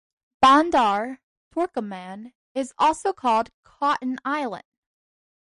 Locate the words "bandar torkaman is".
0.41-2.73